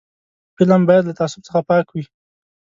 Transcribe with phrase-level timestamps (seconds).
[0.57, 2.03] فلم باید له تعصب څخه پاک وي